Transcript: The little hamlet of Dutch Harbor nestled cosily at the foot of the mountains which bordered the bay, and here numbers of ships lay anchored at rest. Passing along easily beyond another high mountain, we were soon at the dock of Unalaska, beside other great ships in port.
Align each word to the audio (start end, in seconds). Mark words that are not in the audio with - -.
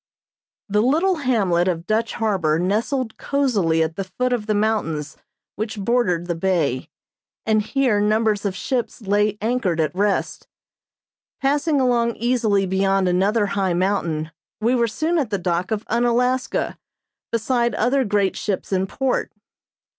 The 0.67 0.81
little 0.81 1.17
hamlet 1.17 1.67
of 1.67 1.85
Dutch 1.85 2.13
Harbor 2.15 2.57
nestled 2.57 3.17
cosily 3.19 3.83
at 3.83 3.97
the 3.97 4.03
foot 4.03 4.33
of 4.33 4.47
the 4.47 4.55
mountains 4.55 5.15
which 5.57 5.77
bordered 5.79 6.25
the 6.25 6.33
bay, 6.33 6.89
and 7.45 7.61
here 7.61 8.01
numbers 8.01 8.43
of 8.43 8.55
ships 8.55 9.03
lay 9.03 9.37
anchored 9.43 9.79
at 9.79 9.93
rest. 9.93 10.47
Passing 11.39 11.79
along 11.79 12.15
easily 12.15 12.65
beyond 12.65 13.07
another 13.07 13.45
high 13.45 13.75
mountain, 13.75 14.31
we 14.59 14.73
were 14.73 14.87
soon 14.87 15.19
at 15.19 15.29
the 15.29 15.37
dock 15.37 15.69
of 15.69 15.85
Unalaska, 15.87 16.79
beside 17.31 17.75
other 17.75 18.03
great 18.03 18.35
ships 18.35 18.73
in 18.73 18.87
port. 18.87 19.31